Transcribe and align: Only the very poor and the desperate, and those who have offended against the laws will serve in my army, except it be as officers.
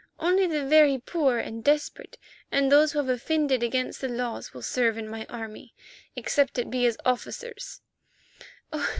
Only 0.19 0.47
the 0.47 0.63
very 0.65 0.97
poor 0.97 1.37
and 1.37 1.59
the 1.59 1.71
desperate, 1.73 2.17
and 2.51 2.71
those 2.71 2.91
who 2.91 2.97
have 2.97 3.07
offended 3.07 3.61
against 3.61 4.01
the 4.01 4.07
laws 4.09 4.51
will 4.51 4.63
serve 4.63 4.97
in 4.97 5.07
my 5.07 5.27
army, 5.29 5.75
except 6.15 6.57
it 6.57 6.71
be 6.71 6.87
as 6.87 6.97
officers. 7.05 7.81